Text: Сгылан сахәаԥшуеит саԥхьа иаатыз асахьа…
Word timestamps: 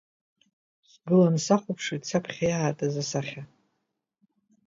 Сгылан 0.89 1.35
сахәаԥшуеит 1.45 2.03
саԥхьа 2.09 2.45
иаатыз 2.49 2.95
асахьа… 3.01 3.43